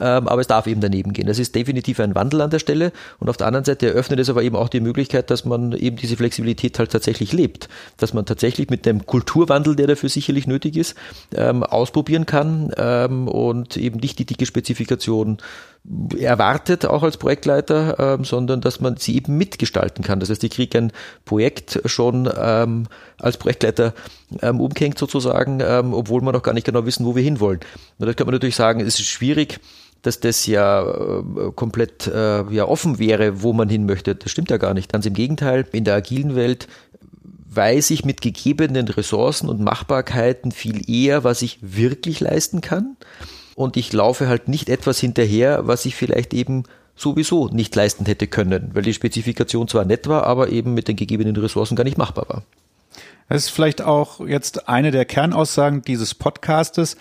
Ähm, 0.00 0.28
aber 0.28 0.40
es 0.40 0.46
darf 0.46 0.66
eben 0.66 0.80
daneben 0.80 1.12
gehen. 1.12 1.26
Das 1.26 1.38
ist 1.38 1.54
definitiv 1.54 2.00
ein 2.00 2.14
Wandel 2.14 2.40
an 2.40 2.50
der 2.50 2.58
Stelle 2.58 2.92
und 3.18 3.28
auf 3.28 3.36
der 3.36 3.46
anderen 3.46 3.64
Seite 3.64 3.86
eröffnet 3.86 4.18
es 4.20 4.28
aber 4.28 4.42
eben 4.42 4.56
auch 4.56 4.68
die 4.68 4.80
Möglichkeit, 4.80 5.30
dass 5.30 5.44
man 5.44 5.72
eben 5.72 5.96
diese 5.96 6.16
Flexibilität 6.16 6.78
halt 6.78 6.90
tatsächlich 6.90 7.32
lebt, 7.32 7.68
dass 7.96 8.12
man 8.12 8.26
tatsächlich 8.26 8.68
mit 8.68 8.84
dem 8.84 9.06
Kulturwandel, 9.06 9.76
der 9.76 9.86
dafür 9.86 10.08
sicherlich 10.08 10.46
nötig 10.46 10.76
ist, 10.76 10.96
ähm, 11.34 11.62
ausprobieren 11.62 12.26
kann 12.26 12.72
ähm, 12.76 13.28
und 13.28 13.76
eben 13.76 13.98
nicht 13.98 14.18
die 14.18 14.26
dicke 14.26 14.44
Spezifikation 14.44 15.38
erwartet, 16.18 16.84
auch 16.84 17.02
als 17.02 17.16
Projektleiter, 17.16 17.96
ähm, 17.98 18.24
sondern 18.24 18.60
dass 18.60 18.80
man 18.80 18.96
sie 18.96 19.16
eben 19.16 19.36
mitgestalten 19.36 20.04
kann. 20.04 20.20
Das 20.20 20.30
heißt, 20.30 20.42
ich 20.42 20.50
kriege 20.50 20.78
ein 20.78 20.92
Projekt 21.24 21.80
schon 21.84 22.28
ähm, 22.36 22.86
als 23.18 23.36
Projektleiter 23.36 23.94
ähm, 24.42 24.60
umgehängt 24.60 24.98
sozusagen, 24.98 25.60
ähm, 25.60 25.94
obwohl 25.94 26.22
wir 26.22 26.32
noch 26.32 26.42
gar 26.42 26.54
nicht 26.54 26.66
genau 26.66 26.84
wissen, 26.86 27.06
wo 27.06 27.14
wir 27.14 27.22
hinwollen. 27.22 27.60
Und 27.98 28.06
da 28.06 28.12
kann 28.14 28.26
man 28.26 28.34
natürlich 28.34 28.56
sagen, 28.56 28.80
es 28.80 28.98
ist 28.98 29.06
schwierig, 29.06 29.60
dass 30.02 30.20
das 30.20 30.46
ja 30.46 30.82
äh, 30.82 31.52
komplett 31.54 32.06
äh, 32.06 32.42
ja 32.52 32.66
offen 32.66 32.98
wäre, 32.98 33.42
wo 33.42 33.52
man 33.52 33.68
hin 33.68 33.86
möchte. 33.86 34.14
Das 34.14 34.30
stimmt 34.30 34.50
ja 34.50 34.56
gar 34.56 34.74
nicht. 34.74 34.92
Ganz 34.92 35.06
im 35.06 35.14
Gegenteil, 35.14 35.66
in 35.72 35.84
der 35.84 35.94
agilen 35.94 36.36
Welt 36.36 36.68
weiß 37.48 37.90
ich 37.90 38.04
mit 38.04 38.20
gegebenen 38.20 38.86
Ressourcen 38.88 39.48
und 39.48 39.60
Machbarkeiten 39.60 40.52
viel 40.52 40.88
eher, 40.90 41.24
was 41.24 41.42
ich 41.42 41.58
wirklich 41.62 42.20
leisten 42.20 42.60
kann. 42.60 42.96
Und 43.56 43.78
ich 43.78 43.92
laufe 43.92 44.28
halt 44.28 44.48
nicht 44.48 44.68
etwas 44.68 45.00
hinterher, 45.00 45.66
was 45.66 45.86
ich 45.86 45.96
vielleicht 45.96 46.34
eben 46.34 46.64
sowieso 46.94 47.48
nicht 47.48 47.74
leisten 47.74 48.04
hätte 48.04 48.26
können, 48.26 48.70
weil 48.74 48.82
die 48.82 48.94
Spezifikation 48.94 49.66
zwar 49.66 49.86
nett 49.86 50.06
war, 50.06 50.24
aber 50.24 50.50
eben 50.50 50.74
mit 50.74 50.88
den 50.88 50.96
gegebenen 50.96 51.34
Ressourcen 51.36 51.74
gar 51.74 51.84
nicht 51.84 51.96
machbar 51.96 52.28
war. 52.28 52.42
Das 53.28 53.44
ist 53.44 53.50
vielleicht 53.50 53.80
auch 53.80 54.20
jetzt 54.20 54.68
eine 54.68 54.90
der 54.90 55.06
Kernaussagen 55.06 55.82
dieses 55.82 56.14
Podcastes, 56.14 56.96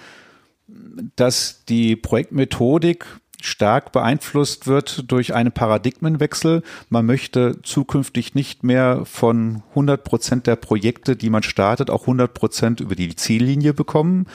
dass 1.16 1.63
die 1.68 1.98
Projektmethodik 1.98 3.06
stark 3.45 3.92
beeinflusst 3.92 4.68
wird 4.68 5.12
durch 5.12 5.33
einen 5.33 5.51
Paradigmenwechsel. 5.51 6.63
Man 6.89 7.06
möchte 7.06 7.62
zukünftig 7.62 8.33
nicht 8.33 8.63
mehr 8.63 9.03
von 9.06 9.62
100 9.69 10.03
Prozent 10.03 10.47
der 10.47 10.56
Projekte, 10.56 11.15
die 11.15 11.30
man 11.30 11.44
startet, 11.44 11.89
auch 11.89 12.01
100 12.01 12.33
Prozent 12.33 12.80
über 12.80 12.95
die 12.95 13.15
Ziellinie 13.15 13.74
bekommen 13.74 14.25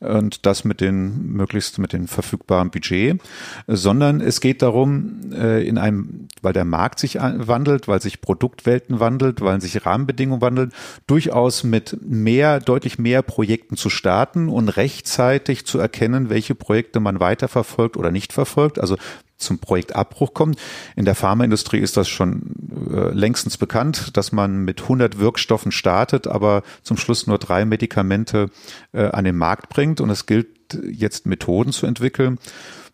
und 0.00 0.44
das 0.44 0.64
mit 0.64 0.80
den 0.80 1.32
möglichst 1.32 1.78
mit 1.78 1.92
den 1.92 2.06
verfügbaren 2.08 2.70
Budget, 2.70 3.20
sondern 3.66 4.20
es 4.20 4.40
geht 4.40 4.60
darum, 4.62 5.32
äh, 5.32 5.66
in 5.66 5.78
einem, 5.78 6.28
weil 6.42 6.52
der 6.52 6.64
Markt 6.64 6.98
sich 6.98 7.14
wandelt, 7.14 7.88
weil 7.88 8.02
sich 8.02 8.20
Produktwelten 8.20 9.00
wandelt, 9.00 9.40
weil 9.40 9.60
sich 9.60 9.86
Rahmenbedingungen 9.86 10.42
wandeln, 10.42 10.72
durchaus 11.06 11.64
mit 11.64 11.96
mehr, 12.02 12.60
deutlich 12.60 12.98
mehr 12.98 13.22
Projekten 13.22 13.76
zu 13.76 13.88
starten 13.88 14.48
und 14.48 14.68
rechtzeitig 14.68 15.64
zu 15.64 15.78
erkennen, 15.78 16.28
welche 16.28 16.54
Projekte 16.54 17.00
man 17.00 17.18
weiterverfolgt 17.18 17.96
oder 17.96 18.10
nicht 18.10 18.32
verfolgt 18.32 18.57
erfolgt, 18.58 18.80
also 18.80 18.96
zum 19.38 19.58
Projektabbruch 19.58 20.34
kommt. 20.34 20.58
In 20.96 21.04
der 21.04 21.14
Pharmaindustrie 21.14 21.78
ist 21.78 21.96
das 21.96 22.08
schon 22.08 22.54
äh, 22.92 23.10
längstens 23.10 23.56
bekannt, 23.56 24.16
dass 24.16 24.32
man 24.32 24.64
mit 24.64 24.82
100 24.82 25.18
Wirkstoffen 25.18 25.72
startet, 25.72 26.26
aber 26.26 26.62
zum 26.82 26.96
Schluss 26.96 27.26
nur 27.26 27.38
drei 27.38 27.64
Medikamente 27.64 28.50
äh, 28.92 29.06
an 29.06 29.24
den 29.24 29.36
Markt 29.36 29.68
bringt. 29.68 30.00
Und 30.00 30.10
es 30.10 30.26
gilt 30.26 30.48
jetzt 30.90 31.26
Methoden 31.26 31.72
zu 31.72 31.86
entwickeln, 31.86 32.38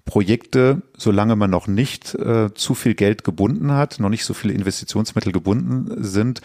Projekte, 0.04 0.83
solange 0.97 1.35
man 1.35 1.50
noch 1.50 1.66
nicht 1.66 2.14
äh, 2.14 2.52
zu 2.52 2.75
viel 2.75 2.95
Geld 2.95 3.25
gebunden 3.25 3.73
hat, 3.73 4.00
noch 4.00 4.11
nicht 4.11 4.26
so 4.26 4.35
viele 4.35 4.52
Investitionsmittel 4.52 5.33
gebunden 5.33 6.04
sind, 6.04 6.42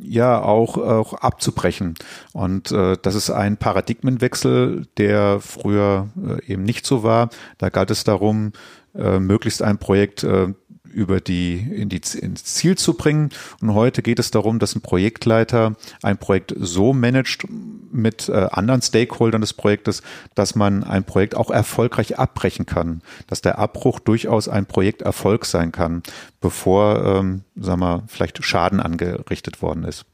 ja 0.00 0.42
auch, 0.42 0.76
auch 0.76 1.14
abzubrechen. 1.14 1.94
Und 2.32 2.72
äh, 2.72 2.96
das 3.00 3.14
ist 3.14 3.30
ein 3.30 3.56
Paradigmenwechsel, 3.56 4.86
der 4.96 5.38
früher 5.40 6.08
äh, 6.16 6.52
eben 6.52 6.64
nicht 6.64 6.86
so 6.86 7.04
war. 7.04 7.30
Da 7.58 7.68
galt 7.68 7.92
es 7.92 8.02
darum, 8.02 8.52
äh, 8.98 9.18
möglichst 9.20 9.62
ein 9.62 9.78
Projekt 9.78 10.24
äh, 10.24 10.48
über 10.92 11.20
die, 11.20 11.58
in 11.58 11.88
die, 11.88 12.00
ins 12.18 12.44
Ziel 12.44 12.76
zu 12.76 12.94
bringen. 12.94 13.30
Und 13.60 13.74
heute 13.74 14.02
geht 14.02 14.18
es 14.18 14.30
darum, 14.30 14.58
dass 14.58 14.74
ein 14.74 14.80
Projektleiter 14.80 15.76
ein 16.02 16.18
Projekt 16.18 16.54
so 16.58 16.92
managt 16.92 17.44
mit 17.92 18.28
äh, 18.28 18.48
anderen 18.50 18.82
Stakeholdern 18.82 19.40
des 19.40 19.52
Projektes, 19.52 20.02
dass 20.34 20.54
man 20.54 20.84
ein 20.84 21.04
Projekt 21.04 21.36
auch 21.36 21.50
erfolgreich 21.50 22.18
abbrechen 22.18 22.66
kann, 22.66 23.02
dass 23.26 23.40
der 23.40 23.58
Abbruch 23.58 24.00
durchaus 24.00 24.48
ein 24.48 24.66
Projekterfolg 24.66 25.44
sein 25.44 25.72
kann, 25.72 26.02
bevor, 26.40 27.04
ähm, 27.04 27.42
sagen 27.56 27.80
wir, 27.80 28.02
vielleicht 28.08 28.42
Schaden 28.44 28.80
angerichtet 28.80 29.62
worden 29.62 29.84
ist. 29.84 30.04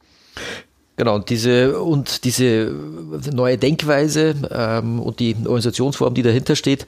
Genau, 0.96 1.16
und 1.16 1.28
diese, 1.28 1.80
und 1.80 2.24
diese 2.24 2.72
neue 3.32 3.58
Denkweise 3.58 4.34
ähm, 4.50 5.00
und 5.00 5.18
die 5.18 5.34
Organisationsform, 5.44 6.14
die 6.14 6.22
dahinter 6.22 6.54
steht, 6.54 6.86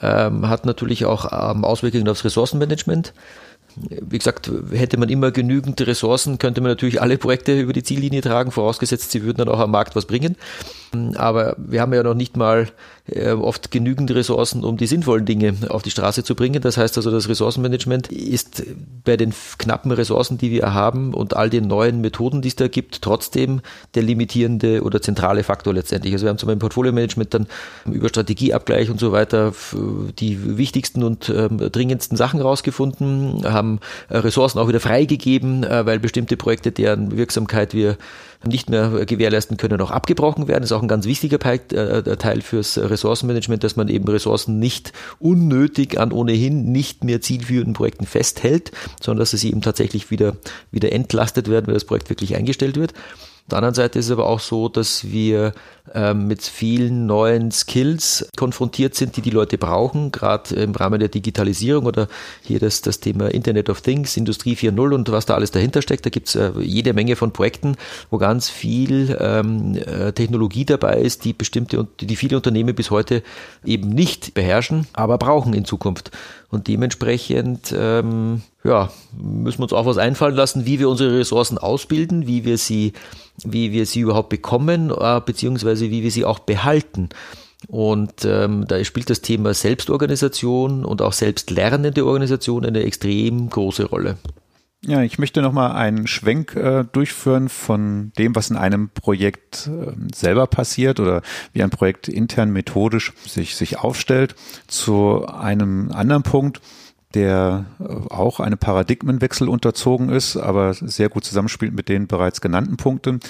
ähm, 0.00 0.48
hat 0.48 0.66
natürlich 0.66 1.04
auch 1.04 1.52
ähm, 1.52 1.64
Auswirkungen 1.64 2.08
aufs 2.08 2.24
Ressourcenmanagement. 2.24 3.14
Wie 3.76 4.18
gesagt, 4.18 4.50
hätte 4.72 4.98
man 4.98 5.08
immer 5.08 5.30
genügend 5.30 5.80
Ressourcen, 5.84 6.38
könnte 6.38 6.60
man 6.60 6.70
natürlich 6.70 7.00
alle 7.00 7.18
Projekte 7.18 7.58
über 7.60 7.72
die 7.72 7.82
Ziellinie 7.82 8.22
tragen, 8.22 8.50
vorausgesetzt, 8.50 9.10
sie 9.10 9.22
würden 9.22 9.38
dann 9.38 9.48
auch 9.48 9.58
am 9.58 9.72
Markt 9.72 9.96
was 9.96 10.06
bringen. 10.06 10.36
Aber 11.16 11.56
wir 11.58 11.80
haben 11.80 11.92
ja 11.92 12.02
noch 12.02 12.14
nicht 12.14 12.36
mal 12.36 12.68
äh, 13.06 13.32
oft 13.32 13.70
genügend 13.70 14.10
Ressourcen, 14.12 14.64
um 14.64 14.76
die 14.76 14.86
sinnvollen 14.86 15.26
Dinge 15.26 15.54
auf 15.68 15.82
die 15.82 15.90
Straße 15.90 16.24
zu 16.24 16.34
bringen. 16.34 16.62
Das 16.62 16.76
heißt 16.76 16.96
also, 16.96 17.10
das 17.10 17.28
Ressourcenmanagement 17.28 18.10
ist 18.10 18.62
bei 19.04 19.16
den 19.16 19.34
knappen 19.58 19.90
Ressourcen, 19.92 20.38
die 20.38 20.50
wir 20.50 20.72
haben 20.72 21.12
und 21.12 21.36
all 21.36 21.50
den 21.50 21.66
neuen 21.66 22.00
Methoden, 22.00 22.40
die 22.40 22.48
es 22.48 22.56
da 22.56 22.68
gibt, 22.68 23.02
trotzdem 23.02 23.60
der 23.94 24.02
limitierende 24.02 24.82
oder 24.82 25.02
zentrale 25.02 25.44
Faktor 25.44 25.74
letztendlich. 25.74 26.14
Also 26.14 26.24
wir 26.24 26.30
haben 26.30 26.38
zum 26.38 26.46
Beispiel 26.46 26.54
im 26.54 26.60
Portfolio-Management 26.60 27.34
dann 27.34 27.46
über 27.84 28.08
Strategieabgleich 28.08 28.88
und 28.88 28.98
so 28.98 29.12
weiter 29.12 29.52
die 30.18 30.56
wichtigsten 30.56 31.02
und 31.02 31.28
ähm, 31.28 31.58
dringendsten 31.58 32.16
Sachen 32.16 32.40
rausgefunden, 32.40 33.42
haben 33.44 33.80
Ressourcen 34.10 34.58
auch 34.58 34.68
wieder 34.68 34.80
freigegeben, 34.80 35.64
äh, 35.64 35.84
weil 35.84 35.98
bestimmte 35.98 36.36
Projekte, 36.36 36.72
deren 36.72 37.16
Wirksamkeit 37.16 37.74
wir 37.74 37.96
nicht 38.46 38.70
mehr 38.70 39.04
gewährleisten 39.06 39.56
können, 39.56 39.80
auch 39.80 39.90
abgebrochen 39.90 40.48
werden. 40.48 40.62
Das 40.62 40.70
ist 40.70 40.76
auch 40.76 40.82
ein 40.82 40.88
ganz 40.88 41.06
wichtiger 41.06 41.38
äh, 41.44 42.16
Teil 42.16 42.42
fürs 42.42 42.78
Ressourcenmanagement, 42.78 43.64
dass 43.64 43.76
man 43.76 43.88
eben 43.88 44.06
Ressourcen 44.08 44.58
nicht 44.58 44.92
unnötig 45.18 45.98
an 45.98 46.12
ohnehin 46.12 46.72
nicht 46.72 47.04
mehr 47.04 47.20
zielführenden 47.20 47.74
Projekten 47.74 48.06
festhält, 48.06 48.72
sondern 49.00 49.20
dass 49.20 49.30
sie 49.30 49.50
eben 49.50 49.62
tatsächlich 49.62 50.10
wieder, 50.10 50.36
wieder 50.70 50.92
entlastet 50.92 51.48
werden, 51.48 51.66
wenn 51.66 51.74
das 51.74 51.84
Projekt 51.84 52.10
wirklich 52.10 52.36
eingestellt 52.36 52.76
wird. 52.76 52.94
Der 53.50 53.58
anderen 53.58 53.74
Seite 53.74 53.98
ist 53.98 54.06
es 54.06 54.10
aber 54.10 54.26
auch 54.26 54.40
so, 54.40 54.70
dass 54.70 55.10
wir 55.10 55.52
ähm, 55.92 56.28
mit 56.28 56.42
vielen 56.42 57.04
neuen 57.04 57.50
Skills 57.50 58.26
konfrontiert 58.38 58.94
sind, 58.94 59.18
die 59.18 59.20
die 59.20 59.28
Leute 59.28 59.58
brauchen, 59.58 60.12
gerade 60.12 60.54
im 60.54 60.74
Rahmen 60.74 60.98
der 60.98 61.10
Digitalisierung 61.10 61.84
oder 61.84 62.08
hier 62.42 62.58
das, 62.58 62.80
das 62.80 63.00
Thema 63.00 63.28
Internet 63.28 63.68
of 63.68 63.82
Things, 63.82 64.16
Industrie 64.16 64.54
4.0 64.54 64.94
und 64.94 65.12
was 65.12 65.26
da 65.26 65.34
alles 65.34 65.50
dahinter 65.50 65.82
steckt. 65.82 66.06
Da 66.06 66.10
gibt's 66.10 66.34
äh, 66.36 66.52
jede 66.58 66.94
Menge 66.94 67.16
von 67.16 67.32
Projekten, 67.32 67.76
wo 68.10 68.16
ganz 68.16 68.48
viel 68.48 69.14
ähm, 69.20 69.76
äh, 69.76 70.12
Technologie 70.12 70.64
dabei 70.64 71.02
ist, 71.02 71.26
die 71.26 71.34
bestimmte 71.34 71.86
die 72.00 72.16
viele 72.16 72.36
Unternehmen 72.36 72.74
bis 72.74 72.90
heute 72.90 73.22
eben 73.62 73.90
nicht 73.90 74.32
beherrschen, 74.32 74.86
aber 74.94 75.18
brauchen 75.18 75.52
in 75.52 75.66
Zukunft. 75.66 76.10
Und 76.54 76.68
dementsprechend 76.68 77.74
ähm, 77.76 78.42
ja, 78.62 78.88
müssen 79.20 79.58
wir 79.58 79.64
uns 79.64 79.72
auch 79.72 79.86
was 79.86 79.98
einfallen 79.98 80.36
lassen, 80.36 80.66
wie 80.66 80.78
wir 80.78 80.88
unsere 80.88 81.18
Ressourcen 81.18 81.58
ausbilden, 81.58 82.28
wie 82.28 82.44
wir 82.44 82.58
sie, 82.58 82.92
wie 83.44 83.72
wir 83.72 83.86
sie 83.86 84.00
überhaupt 84.00 84.28
bekommen, 84.28 84.92
äh, 84.96 85.20
beziehungsweise 85.24 85.90
wie 85.90 86.04
wir 86.04 86.12
sie 86.12 86.24
auch 86.24 86.38
behalten. 86.38 87.08
Und 87.66 88.24
ähm, 88.24 88.66
da 88.68 88.82
spielt 88.84 89.10
das 89.10 89.20
Thema 89.20 89.52
Selbstorganisation 89.52 90.84
und 90.84 91.02
auch 91.02 91.12
selbstlernende 91.12 92.06
Organisation 92.06 92.64
eine 92.64 92.84
extrem 92.84 93.50
große 93.50 93.86
Rolle. 93.86 94.16
Ja, 94.86 95.02
ich 95.02 95.18
möchte 95.18 95.40
nochmal 95.40 95.72
einen 95.72 96.06
Schwenk 96.06 96.56
äh, 96.56 96.84
durchführen 96.84 97.48
von 97.48 98.12
dem, 98.18 98.36
was 98.36 98.50
in 98.50 98.56
einem 98.56 98.90
Projekt 98.90 99.66
äh, 99.68 99.92
selber 100.14 100.46
passiert 100.46 101.00
oder 101.00 101.22
wie 101.54 101.62
ein 101.62 101.70
Projekt 101.70 102.08
intern 102.08 102.50
methodisch 102.52 103.14
sich, 103.24 103.56
sich 103.56 103.78
aufstellt, 103.78 104.34
zu 104.66 105.26
einem 105.26 105.90
anderen 105.90 106.22
Punkt, 106.22 106.60
der 107.14 107.64
äh, 107.80 107.84
auch 107.84 108.40
einem 108.40 108.58
Paradigmenwechsel 108.58 109.48
unterzogen 109.48 110.10
ist, 110.10 110.36
aber 110.36 110.74
sehr 110.74 111.08
gut 111.08 111.24
zusammenspielt 111.24 111.72
mit 111.72 111.88
den 111.88 112.06
bereits 112.06 112.42
genannten 112.42 112.76
Punkten. 112.76 113.20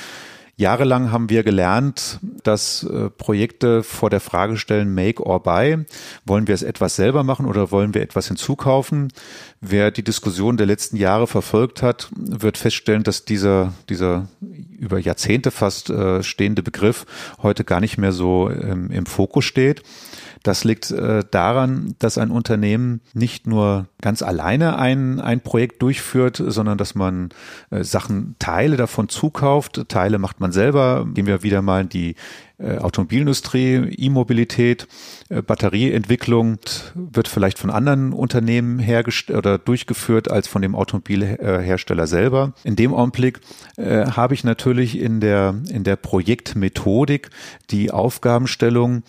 Jahrelang 0.57 1.11
haben 1.11 1.31
wir 1.31 1.43
gelernt, 1.43 2.21
dass 2.45 2.85
äh, 2.85 3.11
Projekte 3.11 3.83
vor 3.83 4.09
der 4.09 4.21
Frage 4.21 4.57
stellen, 4.57 4.95
make 4.95 5.21
or 5.23 5.43
buy. 5.43 5.85
Wollen 6.25 6.47
wir 6.47 6.55
es 6.55 6.63
etwas 6.63 6.95
selber 6.95 7.25
machen 7.25 7.47
oder 7.47 7.73
wollen 7.73 7.93
wir 7.93 8.03
etwas 8.03 8.29
hinzukaufen? 8.29 9.13
Wer 9.61 9.91
die 9.91 10.05
Diskussion 10.05 10.57
der 10.57 10.67
letzten 10.67 10.97
Jahre 10.97 11.27
verfolgt 11.27 11.83
hat, 11.83 12.09
wird 12.17 12.57
feststellen, 12.57 13.03
dass 13.03 13.25
dieser, 13.25 13.75
dieser 13.89 14.29
über 14.79 14.99
Jahrzehnte 14.99 15.51
fast 15.51 15.91
äh, 15.91 16.23
stehende 16.23 16.63
Begriff 16.63 17.05
heute 17.43 17.65
gar 17.65 17.81
nicht 17.81 17.99
mehr 17.99 18.13
so 18.13 18.49
ähm, 18.51 18.91
im 18.91 19.07
Fokus 19.07 19.45
steht. 19.45 19.83
Das 20.45 20.63
liegt 20.63 20.91
äh, 20.91 21.25
daran, 21.31 21.95
dass 21.99 22.19
ein 22.19 22.31
Unternehmen 22.31 23.01
nicht 23.15 23.47
nur 23.47 23.87
ganz 24.03 24.23
alleine 24.23 24.79
ein, 24.79 25.19
ein 25.19 25.41
Projekt 25.41 25.81
durchführt, 25.81 26.37
sondern 26.37 26.77
dass 26.77 26.95
man 26.95 27.31
äh, 27.71 27.83
Sachen, 27.83 28.37
Teile 28.39 28.77
davon 28.77 29.09
zukauft. 29.09 29.89
Teile 29.89 30.19
macht 30.19 30.41
man 30.41 30.53
selber. 30.53 31.07
Gehen 31.15 31.27
wir 31.27 31.43
wieder 31.43 31.63
mal 31.63 31.81
in 31.81 31.89
die 31.89 32.15
äh, 32.59 32.77
Automobilindustrie, 32.77 33.97
E-Mobilität, 33.97 34.87
äh, 35.31 35.41
Batterieentwicklung 35.41 36.59
wird 36.95 37.27
vielleicht 37.27 37.59
von 37.59 37.71
anderen 37.71 38.13
Unternehmen 38.13 38.79
hergestellt 38.79 39.39
oder 39.39 39.57
durchgeführt 39.57 40.31
als 40.31 40.47
von 40.47 40.61
dem 40.61 40.75
Automobilhersteller 40.75 42.07
selber. 42.07 42.53
In 42.65 42.77
dem 42.77 42.93
Augenblick 42.93 43.41
äh, 43.77 44.09
habe 44.09 44.35
ich 44.35 44.45
natürlich 44.45 44.99
in 45.01 45.21
der 45.21 45.55
in 45.71 45.85
der 45.85 45.97
Projektmethodik 45.97 47.31
die 47.71 47.91
Aufgabenstellung 47.91 49.05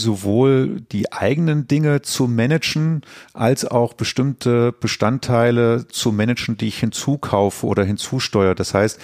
sowohl 0.00 0.80
die 0.92 1.12
eigenen 1.12 1.68
Dinge 1.68 2.02
zu 2.02 2.26
managen, 2.26 3.02
als 3.32 3.64
auch 3.64 3.94
bestimmte 3.94 4.72
Bestandteile 4.72 5.86
zu 5.88 6.10
managen, 6.10 6.56
die 6.56 6.68
ich 6.68 6.80
hinzukaufe 6.80 7.66
oder 7.66 7.84
hinzusteuere. 7.84 8.54
Das 8.54 8.74
heißt, 8.74 8.98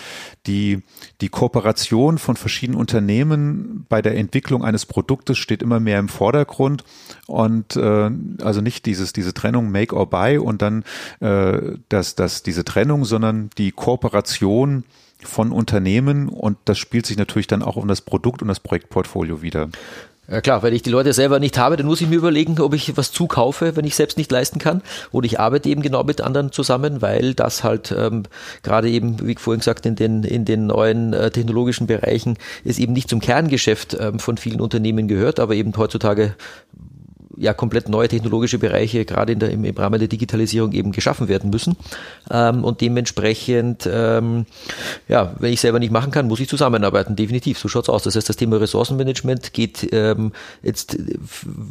die, 0.46 0.82
die 1.20 1.28
Kooperation 1.28 2.18
von 2.18 2.36
verschiedenen 2.36 2.80
Unternehmen 2.80 3.86
bei 3.88 4.02
der 4.02 4.16
Entwicklung 4.16 4.64
eines 4.64 4.86
Produktes 4.86 5.38
steht 5.38 5.62
immer 5.62 5.80
mehr 5.80 5.98
im 5.98 6.08
Vordergrund 6.08 6.84
und 7.26 7.76
äh, 7.76 8.10
also 8.42 8.60
nicht 8.60 8.86
dieses, 8.86 9.12
diese 9.12 9.34
Trennung 9.34 9.70
Make 9.70 9.94
or 9.94 10.08
Buy 10.08 10.38
und 10.38 10.62
dann 10.62 10.84
äh, 11.20 11.76
das, 11.88 12.14
das, 12.14 12.42
diese 12.42 12.64
Trennung, 12.64 13.04
sondern 13.04 13.50
die 13.58 13.72
Kooperation 13.72 14.84
von 15.22 15.52
Unternehmen 15.52 16.28
und 16.28 16.58
das 16.66 16.78
spielt 16.78 17.06
sich 17.06 17.16
natürlich 17.16 17.46
dann 17.46 17.62
auch 17.62 17.76
um 17.76 17.88
das 17.88 18.00
Produkt 18.00 18.42
und 18.42 18.48
das 18.48 18.60
Projektportfolio 18.60 19.42
wieder. 19.42 19.68
Ja 20.28 20.40
klar, 20.40 20.64
wenn 20.64 20.74
ich 20.74 20.82
die 20.82 20.90
Leute 20.90 21.12
selber 21.12 21.38
nicht 21.38 21.56
habe, 21.56 21.76
dann 21.76 21.86
muss 21.86 22.00
ich 22.00 22.08
mir 22.08 22.16
überlegen, 22.16 22.60
ob 22.60 22.74
ich 22.74 22.96
was 22.96 23.12
zukaufe, 23.12 23.76
wenn 23.76 23.84
ich 23.84 23.94
selbst 23.94 24.18
nicht 24.18 24.32
leisten 24.32 24.58
kann. 24.58 24.82
Oder 25.12 25.26
ich 25.26 25.38
arbeite 25.38 25.68
eben 25.68 25.82
genau 25.82 26.02
mit 26.02 26.20
anderen 26.20 26.50
zusammen, 26.50 27.00
weil 27.00 27.32
das 27.34 27.62
halt 27.62 27.94
ähm, 27.96 28.24
gerade 28.64 28.90
eben, 28.90 29.24
wie 29.24 29.36
vorhin 29.36 29.60
gesagt, 29.60 29.86
in 29.86 29.94
den, 29.94 30.24
in 30.24 30.44
den 30.44 30.66
neuen 30.66 31.12
äh, 31.12 31.30
technologischen 31.30 31.86
Bereichen 31.86 32.38
es 32.64 32.78
eben 32.78 32.92
nicht 32.92 33.08
zum 33.08 33.20
Kerngeschäft 33.20 33.96
ähm, 34.00 34.18
von 34.18 34.36
vielen 34.36 34.60
Unternehmen 34.60 35.06
gehört, 35.06 35.38
aber 35.38 35.54
eben 35.54 35.72
heutzutage 35.76 36.34
ja 37.36 37.54
komplett 37.54 37.88
neue 37.88 38.08
technologische 38.08 38.58
Bereiche 38.58 39.04
gerade 39.04 39.32
in 39.32 39.38
der, 39.38 39.50
im, 39.50 39.64
im 39.64 39.76
Rahmen 39.76 39.98
der 39.98 40.08
Digitalisierung 40.08 40.72
eben 40.72 40.92
geschaffen 40.92 41.28
werden 41.28 41.50
müssen. 41.50 41.76
Ähm, 42.30 42.64
und 42.64 42.80
dementsprechend, 42.80 43.88
ähm, 43.92 44.46
ja, 45.08 45.34
wenn 45.38 45.52
ich 45.52 45.60
selber 45.60 45.78
nicht 45.78 45.92
machen 45.92 46.10
kann, 46.10 46.28
muss 46.28 46.40
ich 46.40 46.48
zusammenarbeiten, 46.48 47.16
definitiv. 47.16 47.58
So 47.58 47.68
schaut's 47.68 47.88
aus. 47.88 48.02
Das 48.02 48.16
heißt, 48.16 48.28
das 48.28 48.36
Thema 48.36 48.60
Ressourcenmanagement 48.60 49.52
geht 49.52 49.88
ähm, 49.92 50.32
jetzt 50.62 50.96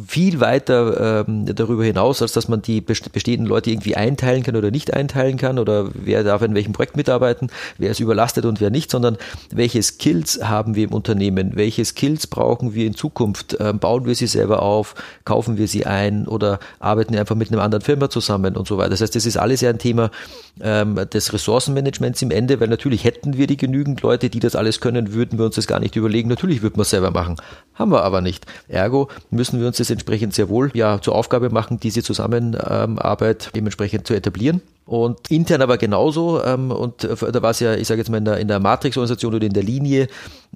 viel 0.08 0.40
weiter 0.40 1.26
ähm, 1.28 1.46
darüber 1.46 1.84
hinaus, 1.84 2.22
als 2.22 2.34
dass 2.34 2.48
man 2.48 2.62
die 2.62 2.82
bestehenden 2.82 3.48
Leute 3.48 3.72
irgendwie 3.72 3.96
einteilen 3.96 4.44
kann 4.44 4.56
oder 4.56 4.72
nicht 4.72 4.94
einteilen 4.94 5.38
kann 5.38 5.60
oder 5.60 5.90
wer 5.94 6.24
darf 6.24 6.42
in 6.42 6.54
welchem 6.56 6.74
Projekt 6.74 6.96
mitarbeiten, 6.96 7.50
wer 7.78 7.92
ist 7.92 8.00
überlastet 8.00 8.46
und 8.46 8.62
wer 8.62 8.70
nicht, 8.70 8.92
sondern 8.92 9.18
welche 9.52 9.82
Skills 9.82 10.40
haben 10.44 10.76
wir 10.76 10.86
im 10.86 10.94
Unternehmen, 10.94 11.56
welche 11.56 11.84
Skills 11.86 12.28
brauchen 12.28 12.74
wir 12.74 12.86
in 12.86 12.96
Zukunft, 12.96 13.58
ähm, 13.60 13.80
bauen 13.80 14.06
wir 14.06 14.16
sie 14.16 14.28
selber 14.28 14.62
auf, 14.62 14.96
kaufen 15.24 15.55
kaufen 15.56 15.58
wir 15.58 15.68
sie 15.68 15.86
ein 15.86 16.28
oder 16.28 16.60
arbeiten 16.80 17.16
einfach 17.16 17.36
mit 17.36 17.52
einer 17.52 17.62
anderen 17.62 17.84
Firma 17.84 18.10
zusammen 18.10 18.56
und 18.56 18.68
so 18.68 18.78
weiter. 18.78 18.90
Das 18.92 19.02
heißt, 19.02 19.16
das 19.16 19.26
ist 19.26 19.38
alles 19.38 19.62
ja 19.62 19.70
ein 19.70 19.78
Thema 19.78 20.12
ähm, 20.62 20.96
des 21.12 21.34
Ressourcenmanagements 21.34 22.22
im 22.22 22.32
Ende, 22.32 22.60
weil 22.60 22.68
natürlich 22.68 23.04
hätten 23.04 23.38
wir 23.38 23.48
die 23.48 23.58
genügend 23.58 24.02
Leute, 24.02 24.30
die 24.30 24.40
das 24.40 24.56
alles 24.56 24.80
können, 24.80 25.14
würden 25.14 25.40
wir 25.40 25.46
uns 25.46 25.56
das 25.56 25.68
gar 25.68 25.80
nicht 25.80 25.96
überlegen. 25.96 26.30
Natürlich 26.30 26.62
würden 26.62 26.78
wir 26.78 26.84
es 26.84 26.90
selber 26.90 27.12
machen. 27.12 27.38
Haben 27.74 27.92
wir 27.92 28.04
aber 28.04 28.22
nicht. 28.22 28.46
Ergo 28.68 29.10
müssen 29.30 29.60
wir 29.60 29.68
uns 29.68 29.78
das 29.78 29.90
entsprechend 29.90 30.34
sehr 30.34 30.50
wohl 30.50 30.72
ja 30.74 31.02
zur 31.02 31.16
Aufgabe 31.16 31.50
machen, 31.50 31.80
diese 31.80 32.04
Zusammenarbeit 32.04 33.52
dementsprechend 33.56 34.08
zu 34.08 34.14
etablieren. 34.14 34.62
Und 34.86 35.32
intern 35.32 35.64
aber 35.64 35.78
genauso. 35.78 36.44
Ähm, 36.44 36.70
und 36.70 37.04
da 37.04 37.42
war 37.42 37.50
es 37.50 37.60
ja, 37.60 37.74
ich 37.74 37.88
sage 37.88 38.02
jetzt 38.02 38.10
mal 38.10 38.18
in 38.18 38.26
der, 38.26 38.38
in 38.38 38.48
der 38.48 38.60
Matrix-Organisation 38.60 39.34
oder 39.34 39.46
in 39.46 39.54
der 39.54 39.64
Linie, 39.64 40.08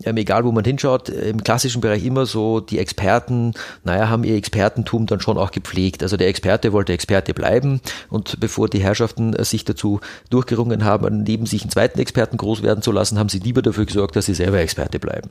ähm, 0.03 0.17
egal 0.17 0.45
wo 0.45 0.51
man 0.51 0.63
hinschaut, 0.63 1.09
im 1.09 1.43
klassischen 1.43 1.81
Bereich 1.81 2.05
immer 2.05 2.25
so, 2.25 2.59
die 2.59 2.79
Experten, 2.79 3.53
naja, 3.83 4.09
haben 4.09 4.23
ihr 4.23 4.35
Expertentum 4.35 5.05
dann 5.05 5.19
schon 5.19 5.37
auch 5.37 5.51
gepflegt. 5.51 6.03
Also 6.03 6.17
der 6.17 6.27
Experte 6.27 6.73
wollte 6.73 6.93
Experte 6.93 7.33
bleiben 7.33 7.81
und 8.09 8.39
bevor 8.39 8.69
die 8.69 8.81
Herrschaften 8.81 9.33
äh, 9.33 9.43
sich 9.43 9.65
dazu 9.65 9.99
durchgerungen 10.29 10.83
haben, 10.83 11.23
neben 11.23 11.45
sich 11.45 11.61
einen 11.61 11.71
zweiten 11.71 11.99
Experten 11.99 12.37
groß 12.37 12.63
werden 12.63 12.81
zu 12.81 12.91
lassen, 12.91 13.19
haben 13.19 13.29
sie 13.29 13.39
lieber 13.39 13.61
dafür 13.61 13.85
gesorgt, 13.85 14.15
dass 14.15 14.25
sie 14.25 14.33
selber 14.33 14.59
Experte 14.59 14.99
bleiben. 14.99 15.29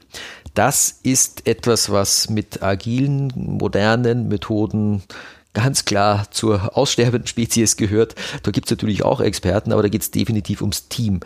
Das 0.54 0.98
ist 1.02 1.46
etwas, 1.46 1.90
was 1.90 2.28
mit 2.28 2.62
agilen, 2.62 3.32
modernen 3.34 4.28
Methoden 4.28 5.02
ganz 5.58 5.84
klar 5.84 6.30
zur 6.30 6.76
aussterbenden 6.76 7.26
Spezies 7.26 7.76
gehört. 7.76 8.14
Da 8.44 8.52
gibt 8.52 8.68
es 8.68 8.70
natürlich 8.70 9.04
auch 9.04 9.20
Experten, 9.20 9.72
aber 9.72 9.82
da 9.82 9.88
geht 9.88 10.02
es 10.02 10.12
definitiv 10.12 10.60
ums 10.60 10.86
Team. 10.86 11.18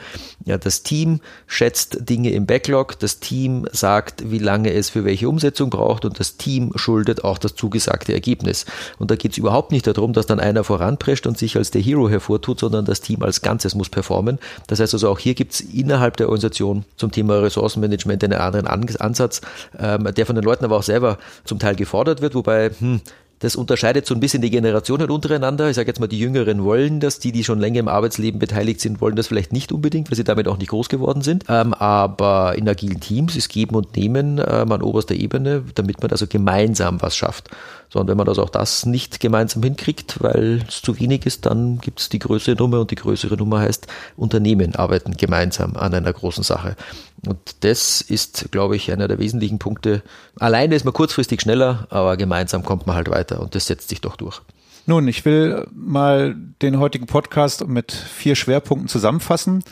Ja, 0.47 0.57
das 0.57 0.83
Team 0.83 1.21
schätzt 1.47 2.09
Dinge 2.09 2.31
im 2.31 2.47
Backlog, 2.47 2.99
das 2.99 3.21
Team 3.21 3.67
sagt, 3.73 4.31
wie 4.31 4.39
lange 4.39 4.73
es 4.73 4.89
für 4.89 5.05
welche 5.05 5.29
Umsetzung 5.29 5.69
braucht 5.69 6.07
und 6.07 6.19
das 6.19 6.39
Team 6.39 6.73
schuldet 6.77 7.25
auch 7.25 7.37
das 7.37 7.55
zugesagte 7.55 8.15
Ergebnis. 8.15 8.65
Und 8.99 9.11
da 9.11 9.17
geht 9.17 9.33
es 9.33 9.39
überhaupt 9.39 9.71
nicht 9.71 9.87
darum, 9.87 10.15
dass 10.15 10.25
dann 10.25 10.41
einer 10.41 10.65
voranprescht 10.65 11.27
und 11.27 11.37
sich 11.37 11.59
als 11.59 11.71
der 11.71 11.83
Hero 11.83 12.09
hervortut, 12.09 12.61
sondern 12.61 12.87
das 12.87 13.03
Team 13.03 13.23
als 13.23 13.43
Ganzes 13.43 13.75
muss 13.75 13.91
performen. 13.91 14.39
Das 14.67 14.81
heißt 14.81 14.95
also 14.95 15.11
auch 15.11 15.19
hier 15.19 15.35
gibt 15.35 15.53
es 15.53 15.61
innerhalb 15.61 16.17
der 16.17 16.29
Organisation 16.29 16.87
zum 16.97 17.11
Thema 17.11 17.43
Ressourcenmanagement 17.43 18.25
einen 18.25 18.33
anderen 18.33 18.97
Ansatz, 18.99 19.43
ähm, 19.79 20.09
der 20.17 20.25
von 20.25 20.37
den 20.37 20.45
Leuten 20.45 20.65
aber 20.65 20.79
auch 20.79 20.83
selber 20.83 21.19
zum 21.45 21.59
Teil 21.59 21.77
gefordert 21.77 22.23
wird, 22.23 22.35
wobei 22.35 22.71
hm, 22.71 23.03
das 23.43 23.57
unterscheidet 23.57 24.07
so 24.07 24.15
ein 24.15 24.21
bisschen 24.21 24.41
die 24.41 24.51
Generationen 24.51 25.11
untereinander. 25.11 25.69
Ich 25.69 25.75
sage 25.75 25.89
jetzt 25.89 25.99
mal, 25.99 26.07
die 26.07 26.19
Jüngeren 26.19 26.63
wollen 26.63 27.01
das, 27.01 27.19
die, 27.19 27.33
die 27.33 27.43
schon 27.43 27.59
länger 27.59 27.81
im 27.81 27.89
Arbeitsleben 27.89 28.39
beteiligt 28.39 28.81
sind, 28.81 29.01
wollen 29.01 29.17
das 29.17 29.27
vielleicht 29.27 29.53
nicht 29.53 29.73
unbedingt, 29.73 30.11
weil 30.11 30.17
sie 30.17 30.23
damit 30.23 30.47
auch 30.47 30.59
nicht 30.59 30.69
groß 30.69 30.89
geworden 30.89 31.23
sind. 31.23 31.47
Ähm, 31.49 31.75
aber 31.75 32.55
in 32.57 32.69
agilen 32.69 33.01
Teams 33.01 33.35
ist 33.35 33.49
Geben 33.49 33.75
und 33.75 33.97
Nehmen 33.97 34.39
ähm, 34.39 34.71
an 34.71 34.81
oberster 34.81 35.17
Ebene, 35.17 35.65
damit 35.75 36.01
man 36.01 36.13
also 36.13 36.29
gemeinsam 36.29 37.03
was 37.03 37.17
schafft. 37.17 37.51
So, 37.93 37.99
und 37.99 38.07
wenn 38.07 38.17
man 38.17 38.29
also 38.29 38.45
auch 38.45 38.49
das 38.49 38.87
nicht 38.87 39.19
gemeinsam 39.19 39.65
hinkriegt, 39.65 40.23
weil 40.23 40.63
es 40.69 40.81
zu 40.81 40.99
wenig 41.01 41.27
ist, 41.27 41.45
dann 41.45 41.79
gibt 41.79 41.99
es 41.99 42.09
die 42.09 42.21
größere 42.21 42.55
Nummer 42.55 42.81
und 42.81 42.93
die 42.93 42.95
größere 42.95 43.37
Nummer 43.37 43.59
heißt, 43.59 43.89
Unternehmen 44.17 44.77
arbeiten 44.77 45.17
gemeinsam 45.17 45.77
an 45.77 45.93
einer 45.93 46.13
großen 46.13 46.45
Sache. 46.45 46.77
Und 47.27 47.65
das 47.65 48.01
ist, 48.01 48.49
glaube 48.51 48.75
ich, 48.77 48.91
einer 48.91 49.07
der 49.07 49.19
wesentlichen 49.19 49.59
Punkte. 49.59 50.03
Alleine 50.39 50.75
ist 50.75 50.85
man 50.85 50.93
kurzfristig 50.93 51.41
schneller, 51.41 51.87
aber 51.91 52.17
gemeinsam 52.17 52.65
kommt 52.65 52.87
man 52.87 52.97
halt 52.97 53.11
weiter 53.11 53.41
und 53.41 53.55
das 53.55 53.67
setzt 53.67 53.89
sich 53.89 54.01
doch 54.01 54.17
durch. 54.17 54.41
Nun, 54.87 55.07
ich 55.07 55.25
will 55.25 55.69
mal 55.73 56.35
den 56.61 56.81
heutigen 56.81 57.07
Podcast 57.07 57.67
mit 57.69 57.93
vier 57.93 58.35
Schwerpunkten 58.35 58.89
zusammenfassen. 58.89 59.63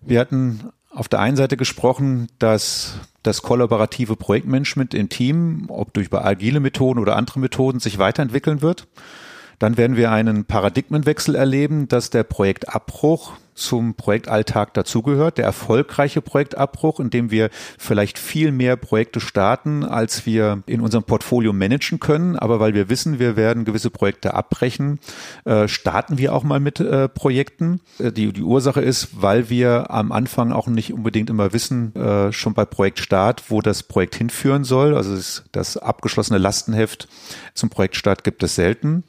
Wir 0.00 0.20
hatten 0.20 0.70
auf 0.90 1.08
der 1.08 1.20
einen 1.20 1.36
Seite 1.36 1.58
gesprochen, 1.58 2.28
dass 2.38 2.94
das 3.22 3.42
kollaborative 3.42 4.16
Projektmanagement 4.16 4.94
im 4.94 5.10
Team, 5.10 5.66
ob 5.68 5.92
durch 5.92 6.10
agile 6.12 6.60
Methoden 6.60 7.00
oder 7.00 7.16
andere 7.16 7.40
Methoden, 7.40 7.80
sich 7.80 7.98
weiterentwickeln 7.98 8.62
wird. 8.62 8.86
Dann 9.58 9.76
werden 9.76 9.96
wir 9.96 10.10
einen 10.10 10.46
Paradigmenwechsel 10.46 11.34
erleben, 11.34 11.88
dass 11.88 12.10
der 12.10 12.22
Projektabbruch 12.22 13.32
zum 13.54 13.94
Projektalltag 13.94 14.74
dazugehört, 14.74 15.38
der 15.38 15.44
erfolgreiche 15.44 16.20
Projektabbruch, 16.20 17.00
in 17.00 17.10
dem 17.10 17.30
wir 17.30 17.50
vielleicht 17.78 18.18
viel 18.18 18.52
mehr 18.52 18.76
Projekte 18.76 19.20
starten, 19.20 19.84
als 19.84 20.26
wir 20.26 20.62
in 20.66 20.80
unserem 20.80 21.04
Portfolio 21.04 21.52
managen 21.52 22.00
können. 22.00 22.36
Aber 22.36 22.60
weil 22.60 22.74
wir 22.74 22.88
wissen, 22.88 23.18
wir 23.18 23.36
werden 23.36 23.64
gewisse 23.64 23.90
Projekte 23.90 24.34
abbrechen, 24.34 24.98
äh, 25.44 25.68
starten 25.68 26.18
wir 26.18 26.34
auch 26.34 26.42
mal 26.42 26.60
mit 26.60 26.80
äh, 26.80 27.08
Projekten. 27.08 27.80
Äh, 27.98 28.12
die, 28.12 28.32
die 28.32 28.42
Ursache 28.42 28.80
ist, 28.80 29.22
weil 29.22 29.48
wir 29.50 29.90
am 29.90 30.12
Anfang 30.12 30.52
auch 30.52 30.66
nicht 30.66 30.92
unbedingt 30.92 31.30
immer 31.30 31.52
wissen, 31.52 31.92
schon 32.30 32.54
bei 32.54 32.64
Projektstart, 32.64 33.50
wo 33.50 33.60
das 33.60 33.82
Projekt 33.82 34.16
hinführen 34.16 34.64
soll. 34.64 34.96
Also 34.96 35.16
das 35.52 35.76
abgeschlossene 35.76 36.38
Lastenheft 36.38 37.08
zum 37.54 37.70
Projektstart 37.70 38.24
gibt 38.24 38.42
es 38.42 38.54
selten. 38.54 39.04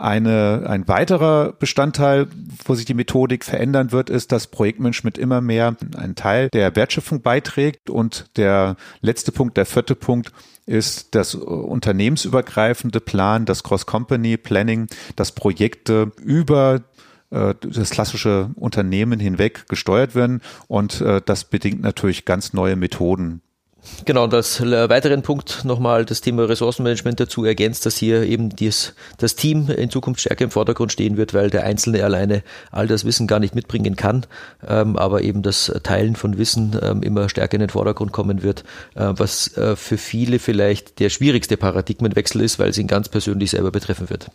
Eine, 0.00 0.64
ein 0.66 0.88
weiterer 0.88 1.52
Bestandteil, 1.52 2.28
wo 2.64 2.74
sich 2.74 2.86
die 2.86 2.94
Methodik 2.94 3.44
verändern 3.44 3.92
wird, 3.92 4.08
ist, 4.08 4.32
dass 4.32 4.46
Projektmanagement 4.46 5.18
immer 5.18 5.42
mehr 5.42 5.76
einen 5.94 6.14
Teil 6.14 6.48
der 6.54 6.74
Wertschöpfung 6.74 7.20
beiträgt. 7.20 7.90
Und 7.90 8.30
der 8.38 8.76
letzte 9.02 9.30
Punkt, 9.30 9.58
der 9.58 9.66
vierte 9.66 9.94
Punkt, 9.94 10.32
ist 10.64 11.14
das 11.14 11.34
unternehmensübergreifende 11.34 13.00
Plan, 13.00 13.44
das 13.44 13.62
Cross-Company-Planning, 13.62 14.86
dass 15.16 15.32
Projekte 15.32 16.12
über 16.22 16.80
äh, 17.28 17.54
das 17.60 17.90
klassische 17.90 18.48
Unternehmen 18.54 19.20
hinweg 19.20 19.68
gesteuert 19.68 20.14
werden 20.14 20.40
und 20.66 21.02
äh, 21.02 21.20
das 21.22 21.44
bedingt 21.44 21.82
natürlich 21.82 22.24
ganz 22.24 22.54
neue 22.54 22.76
Methoden 22.76 23.42
Genau, 24.04 24.24
und 24.24 24.34
als 24.34 24.60
weiteren 24.60 25.22
Punkt 25.22 25.64
nochmal 25.64 26.04
das 26.04 26.20
Thema 26.20 26.48
Ressourcenmanagement 26.48 27.18
dazu 27.18 27.44
ergänzt, 27.44 27.86
dass 27.86 27.96
hier 27.96 28.22
eben 28.24 28.50
dies, 28.50 28.94
das 29.18 29.36
Team 29.36 29.70
in 29.70 29.90
Zukunft 29.90 30.20
stärker 30.20 30.44
im 30.44 30.50
Vordergrund 30.50 30.92
stehen 30.92 31.16
wird, 31.16 31.32
weil 31.32 31.50
der 31.50 31.64
Einzelne 31.64 32.04
alleine 32.04 32.42
all 32.70 32.86
das 32.86 33.04
Wissen 33.04 33.26
gar 33.26 33.38
nicht 33.38 33.54
mitbringen 33.54 33.96
kann, 33.96 34.26
ähm, 34.66 34.96
aber 34.96 35.22
eben 35.22 35.42
das 35.42 35.72
Teilen 35.82 36.16
von 36.16 36.36
Wissen 36.36 36.78
ähm, 36.82 37.02
immer 37.02 37.28
stärker 37.28 37.54
in 37.54 37.60
den 37.60 37.70
Vordergrund 37.70 38.12
kommen 38.12 38.42
wird, 38.42 38.64
äh, 38.94 39.12
was 39.16 39.56
äh, 39.56 39.76
für 39.76 39.98
viele 39.98 40.38
vielleicht 40.38 41.00
der 41.00 41.08
schwierigste 41.08 41.56
Paradigmenwechsel 41.56 42.42
ist, 42.42 42.58
weil 42.58 42.70
es 42.70 42.78
ihn 42.78 42.86
ganz 42.86 43.08
persönlich 43.08 43.50
selber 43.50 43.70
betreffen 43.70 44.10
wird. 44.10 44.30